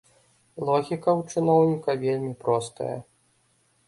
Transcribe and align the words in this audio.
Логіка 0.69 1.09
ў 1.19 1.35
чыноўніка 1.35 1.95
вельмі 2.05 2.31
простая. 2.47 2.97